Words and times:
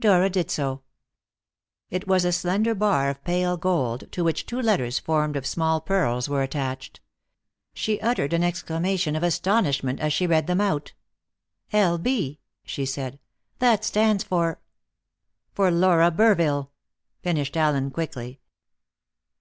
Dora 0.00 0.28
did 0.28 0.50
so. 0.50 0.82
It 1.90 2.08
was 2.08 2.24
a 2.24 2.32
slender 2.32 2.74
bar 2.74 3.08
of 3.08 3.22
pale 3.22 3.56
gold, 3.56 4.10
to 4.10 4.24
which 4.24 4.44
two 4.44 4.60
letters 4.60 4.98
formed 4.98 5.36
of 5.36 5.46
small 5.46 5.80
pearls 5.80 6.28
were 6.28 6.42
attached. 6.42 6.98
She 7.72 8.00
uttered 8.00 8.32
an 8.32 8.42
exclamation 8.42 9.14
of 9.14 9.22
astonishment 9.22 10.00
as 10.00 10.12
she 10.12 10.26
read 10.26 10.48
them 10.48 10.60
out. 10.60 10.94
"L.B.," 11.72 12.40
she 12.64 12.84
said; 12.84 13.20
"that 13.60 13.84
stands 13.84 14.24
for" 14.24 14.60
"For 15.54 15.70
Laura 15.70 16.10
Burville," 16.10 16.70
finished 17.22 17.56
Allen 17.56 17.92
quickly. 17.92 18.40